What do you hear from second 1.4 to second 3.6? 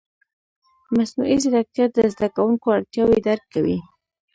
ځیرکتیا د زده کوونکو اړتیاوې درک